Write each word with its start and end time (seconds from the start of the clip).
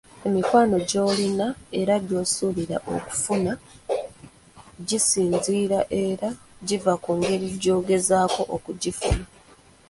Emikwano 0.27 0.75
gy’olina 0.89 1.47
era 1.79 1.95
gy’osuubira 2.07 2.77
okufuna 2.95 3.51
gisinziira 4.87 5.79
era 6.05 6.27
giva 6.67 6.93
ku 7.03 7.11
ngeri 7.19 7.47
gy’ogezaako 7.61 8.41
okugifunamu. 8.55 9.27